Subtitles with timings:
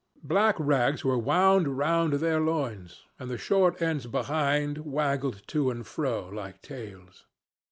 [0.23, 5.85] Black rags were wound round their loins, and the short ends behind wagged to and
[5.85, 7.27] fro like tails.